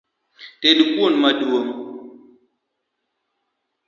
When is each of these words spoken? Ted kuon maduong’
Ted 0.61 0.77
kuon 0.93 1.13
maduong’ 1.21 1.69